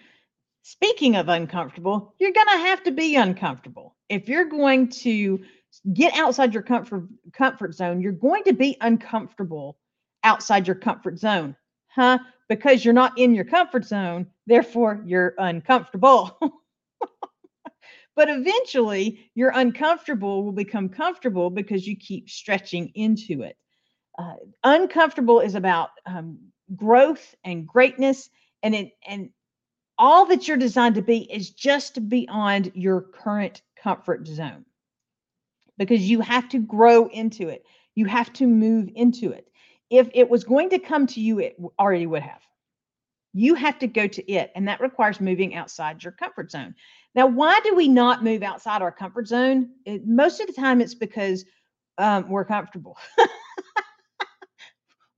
Speaking 0.63 1.15
of 1.15 1.27
uncomfortable, 1.27 2.13
you're 2.20 2.32
going 2.32 2.48
to 2.48 2.65
have 2.65 2.84
to 2.84 2.91
be 2.91 3.15
uncomfortable. 3.15 3.96
If 4.10 4.30
you're 4.30 4.46
going 4.46 4.89
to 4.89 5.39
get 5.94 6.13
outside 6.15 6.53
your 6.53 6.62
comfort 6.63 7.08
comfort 7.34 7.74
zone, 7.74 8.00
you're 8.00 8.12
going 8.12 8.44
to 8.44 8.53
be 8.53 8.77
uncomfortable 8.80 9.80
outside 10.24 10.68
your 10.68 10.75
comfort 10.75 11.18
zone. 11.18 11.56
Huh? 11.88 12.20
Because 12.48 12.86
you're 12.86 12.94
not 12.94 13.18
in 13.18 13.34
your 13.34 13.46
comfort 13.46 13.86
zone, 13.86 14.27
therefore 14.46 15.01
you're 15.03 15.34
uncomfortable. 15.39 16.38
but 18.15 18.30
eventually, 18.30 19.32
your 19.34 19.51
uncomfortable 19.56 20.44
will 20.44 20.51
become 20.51 20.89
comfortable 20.89 21.50
because 21.50 21.88
you 21.88 21.98
keep 21.98 22.30
stretching 22.30 22.91
into 22.94 23.41
it. 23.41 23.58
Uh, 24.21 24.35
uncomfortable 24.63 25.39
is 25.39 25.55
about 25.55 25.89
um, 26.05 26.37
growth 26.75 27.33
and 27.43 27.67
greatness, 27.67 28.29
and 28.61 28.75
it 28.75 28.91
and 29.07 29.31
all 29.97 30.27
that 30.27 30.47
you're 30.47 30.57
designed 30.57 30.93
to 30.93 31.01
be 31.01 31.21
is 31.31 31.49
just 31.49 32.07
beyond 32.07 32.71
your 32.75 33.01
current 33.01 33.63
comfort 33.75 34.27
zone 34.27 34.63
because 35.79 36.01
you 36.01 36.21
have 36.21 36.47
to 36.47 36.59
grow 36.59 37.07
into 37.07 37.49
it. 37.49 37.65
You 37.95 38.05
have 38.05 38.31
to 38.33 38.45
move 38.45 38.89
into 38.93 39.31
it. 39.31 39.47
If 39.89 40.07
it 40.13 40.29
was 40.29 40.43
going 40.43 40.69
to 40.69 40.77
come 40.77 41.07
to 41.07 41.19
you, 41.19 41.39
it 41.39 41.57
already 41.79 42.05
would 42.05 42.21
have. 42.21 42.41
You 43.33 43.55
have 43.55 43.79
to 43.79 43.87
go 43.87 44.05
to 44.05 44.31
it, 44.31 44.51
and 44.53 44.67
that 44.67 44.81
requires 44.81 45.19
moving 45.19 45.55
outside 45.55 46.03
your 46.03 46.13
comfort 46.13 46.51
zone. 46.51 46.75
Now, 47.15 47.25
why 47.25 47.59
do 47.63 47.73
we 47.73 47.87
not 47.87 48.23
move 48.23 48.43
outside 48.43 48.83
our 48.83 48.91
comfort 48.91 49.27
zone? 49.27 49.71
It, 49.83 50.05
most 50.05 50.39
of 50.41 50.45
the 50.45 50.53
time, 50.53 50.79
it's 50.79 50.93
because 50.93 51.43
um, 51.97 52.29
we're 52.29 52.45
comfortable. 52.45 52.97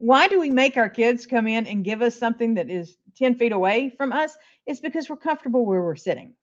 why 0.03 0.27
do 0.27 0.39
we 0.39 0.49
make 0.49 0.77
our 0.77 0.89
kids 0.89 1.25
come 1.25 1.47
in 1.47 1.67
and 1.67 1.85
give 1.85 2.01
us 2.01 2.17
something 2.17 2.55
that 2.55 2.69
is 2.69 2.97
10 3.17 3.35
feet 3.35 3.51
away 3.51 3.93
from 3.97 4.11
us? 4.11 4.35
It's 4.65 4.79
because 4.79 5.09
we're 5.09 5.15
comfortable 5.15 5.65
where 5.65 5.81
we're 5.81 5.95
sitting 5.95 6.33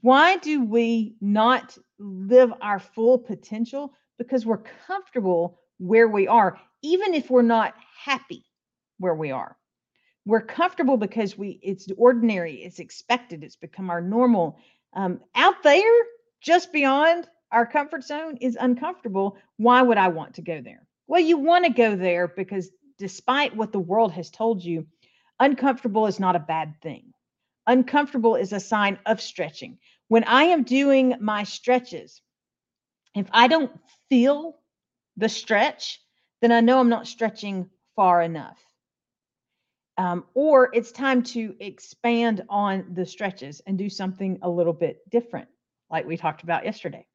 why 0.00 0.36
do 0.38 0.64
we 0.64 1.16
not 1.20 1.76
live 1.98 2.52
our 2.60 2.78
full 2.78 3.18
potential? 3.18 3.92
Because 4.18 4.44
we're 4.46 4.62
comfortable 4.86 5.60
where 5.78 6.08
we 6.08 6.26
are, 6.26 6.58
even 6.82 7.14
if 7.14 7.30
we're 7.30 7.42
not 7.42 7.74
happy 8.04 8.44
where 8.98 9.14
we 9.14 9.30
are. 9.30 9.56
We're 10.24 10.42
comfortable 10.42 10.96
because 10.96 11.38
we 11.38 11.60
it's 11.62 11.86
ordinary, 11.96 12.54
it's 12.56 12.80
expected, 12.80 13.44
it's 13.44 13.56
become 13.56 13.90
our 13.90 14.00
normal. 14.00 14.58
Um, 14.92 15.20
out 15.36 15.62
there, 15.62 16.04
just 16.40 16.72
beyond 16.72 17.28
our 17.52 17.66
comfort 17.66 18.02
zone, 18.02 18.36
is 18.40 18.56
uncomfortable. 18.58 19.38
Why 19.56 19.82
would 19.82 19.98
I 19.98 20.08
want 20.08 20.34
to 20.34 20.42
go 20.42 20.60
there? 20.60 20.82
Well, 21.06 21.20
you 21.20 21.38
want 21.38 21.64
to 21.64 21.72
go 21.72 21.94
there 21.96 22.28
because 22.28 22.70
despite 22.98 23.54
what 23.56 23.72
the 23.72 23.78
world 23.78 24.12
has 24.12 24.30
told 24.30 24.64
you, 24.64 24.86
uncomfortable 25.38 26.06
is 26.06 26.18
not 26.18 26.36
a 26.36 26.40
bad 26.40 26.74
thing. 26.82 27.12
Uncomfortable 27.66 28.36
is 28.36 28.52
a 28.52 28.60
sign 28.60 28.98
of 29.06 29.20
stretching. 29.20 29.78
When 30.08 30.24
I 30.24 30.44
am 30.44 30.62
doing 30.62 31.14
my 31.20 31.44
stretches, 31.44 32.22
if 33.14 33.26
I 33.32 33.48
don't 33.48 33.72
feel 34.08 34.58
the 35.16 35.28
stretch, 35.28 36.00
then 36.40 36.52
I 36.52 36.60
know 36.60 36.78
I'm 36.78 36.88
not 36.88 37.06
stretching 37.06 37.70
far 37.94 38.22
enough. 38.22 38.58
Um, 39.98 40.24
or 40.34 40.70
it's 40.74 40.92
time 40.92 41.22
to 41.22 41.56
expand 41.58 42.44
on 42.50 42.92
the 42.92 43.06
stretches 43.06 43.62
and 43.66 43.78
do 43.78 43.88
something 43.88 44.38
a 44.42 44.50
little 44.50 44.74
bit 44.74 45.08
different, 45.10 45.48
like 45.90 46.06
we 46.06 46.18
talked 46.18 46.42
about 46.42 46.64
yesterday. 46.66 47.06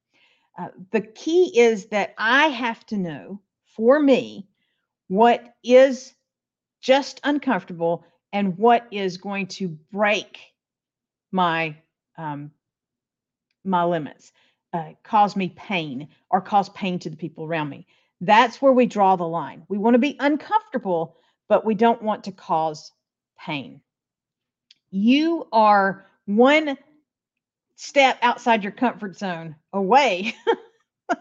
Uh, 0.58 0.70
the 0.92 1.02
key 1.02 1.60
is 1.60 1.86
that 1.88 2.14
I 2.18 2.48
have 2.48 2.84
to 2.88 2.98
know 2.98 3.42
for 3.75 4.00
me 4.00 4.48
what 5.08 5.56
is 5.63 6.13
just 6.82 7.20
uncomfortable 7.24 8.06
and 8.34 8.58
what 8.58 8.88
is 8.92 9.18
going 9.18 9.48
to 9.48 9.68
break 9.92 10.40
my 11.31 11.75
um, 12.18 12.51
my 13.64 13.84
limits, 13.84 14.31
uh, 14.74 14.92
cause 15.03 15.36
me 15.36 15.50
pain, 15.50 16.07
or 16.29 16.42
cause 16.42 16.70
pain 16.70 16.98
to 17.00 17.10
the 17.10 17.18
people 17.18 17.46
around 17.46 17.70
me. 17.70 17.86
That's 18.22 18.62
where 18.62 18.72
we 18.72 18.86
draw 18.86 19.16
the 19.16 19.27
line. 19.27 19.64
We 19.68 19.77
want 19.77 19.96
to 19.96 20.00
be 20.00 20.18
uncomfortable, 20.20 21.18
but 21.48 21.66
we 21.66 21.75
don't 21.75 22.01
want 22.01 22.24
to 22.25 22.31
cause 22.31 22.92
pain. 23.40 23.81
You 24.90 25.48
are 25.51 26.07
one 26.25 26.77
step 27.75 28.18
outside 28.22 28.64
your 28.64 28.72
comfort 28.72 29.18
zone 29.18 29.55
away 29.74 30.36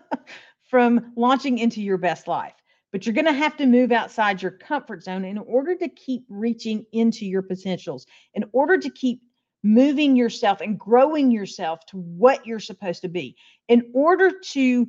from 0.70 1.12
launching 1.16 1.59
into 1.59 1.83
your 1.83 1.98
best 1.98 2.28
life. 2.28 2.54
But 2.92 3.04
you're 3.04 3.14
going 3.14 3.26
to 3.26 3.33
have 3.33 3.56
to 3.59 3.66
move 3.66 3.92
outside 3.92 4.42
your 4.42 4.52
comfort 4.52 5.02
zone 5.02 5.24
in 5.24 5.38
order 5.38 5.74
to 5.76 5.88
keep 5.88 6.24
reaching 6.28 6.87
into 6.92 7.26
your 7.26 7.42
potentials, 7.42 8.06
in 8.35 8.44
order 8.52 8.78
to 8.78 8.90
keep 8.90 9.20
moving 9.62 10.16
yourself 10.16 10.61
and 10.61 10.78
growing 10.78 11.30
yourself 11.30 11.85
to 11.87 11.98
what 11.98 12.46
you're 12.46 12.59
supposed 12.59 13.02
to 13.02 13.09
be. 13.09 13.37
In 13.68 13.90
order 13.94 14.33
to 14.52 14.88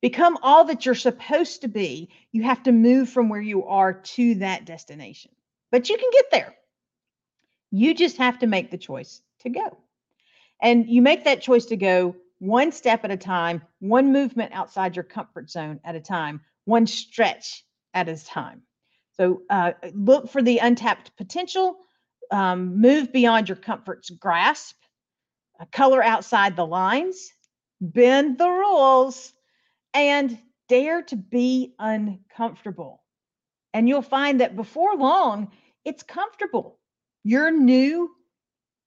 become 0.00 0.38
all 0.42 0.64
that 0.66 0.86
you're 0.86 0.94
supposed 0.94 1.62
to 1.62 1.68
be, 1.68 2.10
you 2.32 2.42
have 2.44 2.62
to 2.62 2.72
move 2.72 3.10
from 3.10 3.28
where 3.28 3.40
you 3.40 3.64
are 3.64 3.92
to 3.92 4.36
that 4.36 4.64
destination. 4.64 5.32
But 5.70 5.88
you 5.88 5.98
can 5.98 6.10
get 6.12 6.30
there. 6.30 6.54
You 7.70 7.94
just 7.94 8.16
have 8.18 8.38
to 8.38 8.46
make 8.46 8.70
the 8.70 8.78
choice 8.78 9.20
to 9.40 9.50
go. 9.50 9.78
And 10.62 10.88
you 10.88 11.02
make 11.02 11.24
that 11.24 11.42
choice 11.42 11.66
to 11.66 11.76
go 11.76 12.16
one 12.38 12.72
step 12.72 13.04
at 13.04 13.10
a 13.10 13.16
time, 13.16 13.62
one 13.80 14.12
movement 14.12 14.52
outside 14.52 14.96
your 14.96 15.04
comfort 15.04 15.50
zone 15.50 15.80
at 15.84 15.96
a 15.96 16.00
time, 16.00 16.40
one 16.64 16.86
stretch 16.86 17.64
at 17.94 18.08
a 18.08 18.24
time. 18.24 18.62
So 19.16 19.42
uh, 19.50 19.72
look 19.94 20.30
for 20.30 20.42
the 20.42 20.58
untapped 20.58 21.16
potential, 21.16 21.78
um, 22.30 22.80
move 22.80 23.12
beyond 23.12 23.48
your 23.48 23.56
comfort's 23.56 24.10
grasp, 24.10 24.76
uh, 25.60 25.64
color 25.72 26.02
outside 26.02 26.54
the 26.54 26.66
lines, 26.66 27.32
bend 27.80 28.38
the 28.38 28.48
rules, 28.48 29.32
and 29.94 30.38
dare 30.68 31.02
to 31.02 31.16
be 31.16 31.74
uncomfortable. 31.78 33.02
And 33.74 33.88
you'll 33.88 34.02
find 34.02 34.40
that 34.40 34.56
before 34.56 34.94
long, 34.96 35.50
it's 35.84 36.02
comfortable. 36.02 36.78
Your 37.24 37.50
new 37.50 38.10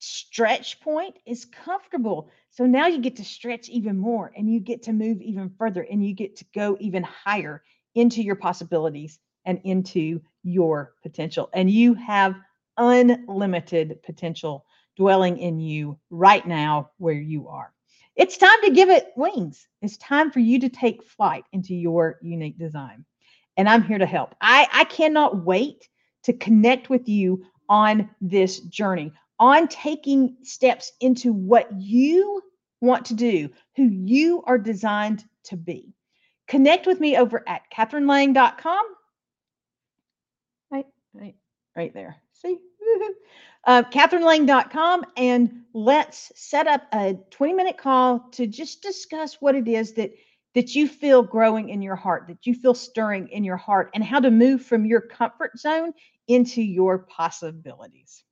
stretch 0.02 0.82
point 0.82 1.16
is 1.28 1.46
comfortable. 1.46 2.30
So 2.50 2.66
now 2.66 2.88
you 2.88 3.00
get 3.00 3.16
to 3.18 3.24
stretch 3.24 3.70
even 3.70 3.98
more 3.98 4.32
and 4.36 4.52
you 4.52 4.60
get 4.60 4.84
to 4.84 4.94
move 4.94 5.22
even 5.22 5.52
further 5.58 5.86
and 5.90 6.06
you 6.06 6.14
get 6.14 6.36
to 6.38 6.46
go 6.56 6.76
even 6.80 7.04
higher 7.04 7.64
into 7.94 8.24
your 8.24 8.36
possibilities 8.36 9.20
and 9.46 9.62
into 9.64 10.20
your 10.44 10.94
potential. 11.04 11.50
And 11.54 11.70
you 11.70 11.94
have 11.94 12.36
unlimited 12.78 14.02
potential 14.04 14.66
dwelling 14.98 15.38
in 15.38 15.60
you 15.60 16.00
right 16.10 16.46
now 16.48 16.90
where 16.98 17.14
you 17.14 17.48
are. 17.48 17.72
It's 18.16 18.38
time 18.38 18.62
to 18.64 18.72
give 18.72 18.90
it 18.90 19.12
wings. 19.16 19.68
It's 19.82 19.98
time 19.98 20.32
for 20.32 20.40
you 20.40 20.60
to 20.60 20.70
take 20.70 21.04
flight 21.04 21.46
into 21.54 21.76
your 21.76 22.18
unique 22.22 22.58
design. 22.58 23.06
And 23.56 23.70
I'm 23.70 23.84
here 23.84 24.00
to 24.00 24.06
help. 24.06 24.36
I, 24.42 24.68
I 24.74 24.84
cannot 24.86 25.46
wait 25.46 25.88
to 26.24 26.34
connect 26.34 26.90
with 26.90 27.08
you 27.08 27.46
on 27.70 28.10
this 28.20 28.60
journey, 28.62 29.14
on 29.42 29.68
taking 29.68 30.38
steps 30.44 30.92
into 31.02 31.34
what 31.34 31.68
you 31.74 32.44
want 32.80 33.06
to 33.08 33.16
do, 33.16 33.50
who 33.76 33.84
you 33.84 34.44
are 34.46 34.60
designed 34.60 35.26
to 35.44 35.58
be. 35.58 35.96
Connect 36.48 36.86
with 36.86 37.00
me 37.00 37.18
over 37.18 37.44
at 37.48 37.64
catherinelang.com. 37.76 38.86
Right, 40.70 40.86
right, 41.14 41.36
right 41.76 41.94
there. 41.94 42.18
See? 42.34 42.60
uh, 43.66 43.84
CatherineLang.com 43.84 45.06
and 45.18 45.62
let's 45.74 46.32
set 46.36 46.68
up 46.68 46.84
a 46.94 47.16
20 47.32 47.54
minute 47.54 47.78
call 47.78 48.20
to 48.34 48.46
just 48.46 48.84
discuss 48.84 49.42
what 49.42 49.56
it 49.56 49.68
is 49.68 49.94
that 49.94 50.12
that 50.54 50.76
you 50.76 50.86
feel 50.86 51.24
growing 51.24 51.70
in 51.70 51.82
your 51.82 51.96
heart, 51.96 52.26
that 52.28 52.46
you 52.46 52.54
feel 52.54 52.74
stirring 52.74 53.30
in 53.30 53.42
your 53.42 53.56
heart, 53.56 53.90
and 53.96 54.04
how 54.04 54.20
to 54.20 54.30
move 54.30 54.62
from 54.62 54.86
your 54.86 55.00
comfort 55.00 55.58
zone 55.58 55.94
into 56.28 56.62
your 56.62 57.00
possibilities. 57.00 58.26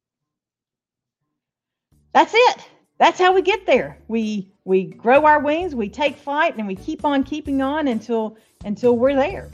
That's 2.13 2.33
it. 2.35 2.69
That's 2.97 3.19
how 3.19 3.33
we 3.33 3.41
get 3.41 3.65
there. 3.65 3.97
We 4.07 4.51
we 4.65 4.85
grow 4.85 5.25
our 5.25 5.39
wings, 5.39 5.73
we 5.73 5.89
take 5.89 6.17
flight, 6.17 6.57
and 6.57 6.67
we 6.67 6.75
keep 6.75 7.05
on 7.05 7.23
keeping 7.23 7.61
on 7.61 7.87
until 7.87 8.37
until 8.65 8.97
we're 8.97 9.15
there. 9.15 9.49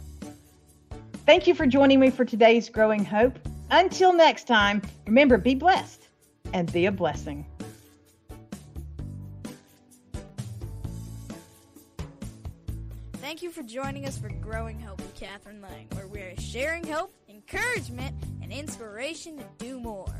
Thank 1.25 1.47
you 1.47 1.55
for 1.55 1.65
joining 1.65 1.99
me 1.99 2.09
for 2.09 2.25
today's 2.25 2.69
Growing 2.69 3.03
Hope. 3.03 3.37
Until 3.71 4.13
next 4.13 4.47
time, 4.47 4.81
remember 5.05 5.37
be 5.37 5.55
blessed 5.55 6.07
and 6.53 6.71
be 6.71 6.85
a 6.85 6.91
blessing. 6.91 7.45
Thank 13.13 13.41
you 13.41 13.49
for 13.49 13.63
joining 13.63 14.05
us 14.05 14.17
for 14.17 14.29
Growing 14.29 14.79
Hope 14.79 15.01
with 15.01 15.13
Catherine 15.15 15.61
Lang, 15.61 15.87
where 15.93 16.07
we 16.07 16.19
are 16.19 16.39
sharing 16.39 16.85
hope, 16.85 17.11
encouragement, 17.27 18.15
and 18.41 18.53
inspiration 18.53 19.37
to 19.37 19.45
do 19.57 19.79
more. 19.79 20.13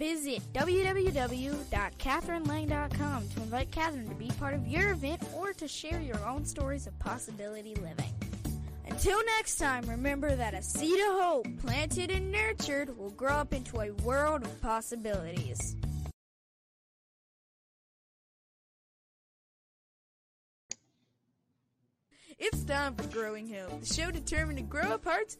Visit 0.00 0.42
www.catherinelang.com 0.54 3.28
to 3.28 3.42
invite 3.42 3.70
Catherine 3.70 4.08
to 4.08 4.14
be 4.14 4.30
part 4.38 4.54
of 4.54 4.66
your 4.66 4.92
event 4.92 5.22
or 5.36 5.52
to 5.52 5.68
share 5.68 6.00
your 6.00 6.26
own 6.26 6.46
stories 6.46 6.86
of 6.86 6.98
possibility 6.98 7.74
living. 7.74 8.14
Until 8.86 9.22
next 9.36 9.56
time, 9.56 9.84
remember 9.84 10.34
that 10.34 10.54
a 10.54 10.62
seed 10.62 10.98
of 11.00 11.20
hope 11.20 11.46
planted 11.58 12.10
and 12.10 12.32
nurtured 12.32 12.96
will 12.96 13.10
grow 13.10 13.34
up 13.34 13.52
into 13.52 13.78
a 13.78 13.92
world 14.02 14.42
of 14.42 14.62
possibilities. 14.62 15.76
It's 22.38 22.64
time 22.64 22.94
for 22.94 23.06
Growing 23.08 23.52
Hope, 23.52 23.82
the 23.82 23.94
show 23.94 24.10
determined 24.10 24.56
to 24.56 24.64
grow 24.64 24.94
up 24.94 25.04
hearts. 25.04 25.36